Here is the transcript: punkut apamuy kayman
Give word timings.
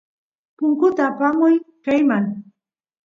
punkut 0.57 0.97
apamuy 1.07 1.55
kayman 1.85 2.25